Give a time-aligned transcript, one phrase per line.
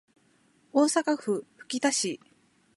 [0.71, 2.19] 大阪府吹田市